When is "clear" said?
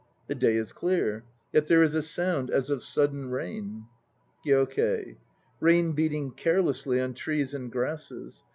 0.73-1.25